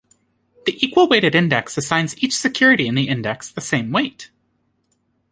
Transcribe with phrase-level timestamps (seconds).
[0.65, 4.31] The equal-weighted index assigns each security in the index the same weight.